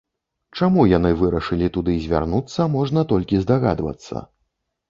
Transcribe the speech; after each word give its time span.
Чаму 0.59 0.85
яны 0.97 1.11
вырашылі 1.19 1.69
туды 1.75 1.93
звярнуцца, 2.05 2.67
можна 2.79 3.07
толькі 3.13 3.43
здагадвацца. 3.45 4.27